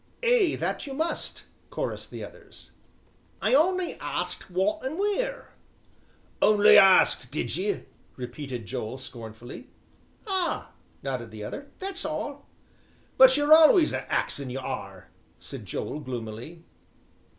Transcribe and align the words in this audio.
"Ay, 0.23 0.55
that 0.59 0.87
ye 0.87 0.93
must!" 0.93 1.43
chorused 1.69 2.09
the 2.09 2.23
others. 2.23 2.71
"I 3.39 3.53
only 3.53 3.99
axed 4.01 4.49
'wot 4.49 4.83
an' 4.83 4.97
wheer." 4.97 5.49
"Only 6.41 6.75
axed, 6.75 7.29
did 7.29 7.55
ye?" 7.55 7.83
repeated 8.15 8.65
Joel 8.65 8.97
scornfully, 8.97 9.69
"Ah," 10.25 10.71
nodded 11.03 11.29
the 11.29 11.43
other, 11.43 11.67
"that's 11.77 12.03
all." 12.03 12.47
"But 13.19 13.37
you're 13.37 13.53
always 13.53 13.93
a 13.93 14.11
axin', 14.11 14.49
you 14.49 14.59
are," 14.59 15.11
said 15.37 15.67
Joel 15.67 15.99
gloomily. 15.99 16.63